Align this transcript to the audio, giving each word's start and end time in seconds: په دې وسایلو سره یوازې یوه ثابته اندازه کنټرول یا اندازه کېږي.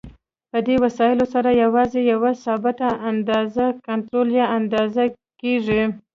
په 0.51 0.57
دې 0.67 0.75
وسایلو 0.83 1.25
سره 1.33 1.49
یوازې 1.63 1.99
یوه 2.13 2.31
ثابته 2.43 2.89
اندازه 3.11 3.65
کنټرول 3.87 4.27
یا 4.39 4.45
اندازه 4.57 5.03
کېږي. 5.41 5.81